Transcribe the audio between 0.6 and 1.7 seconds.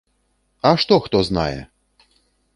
А што хто знае?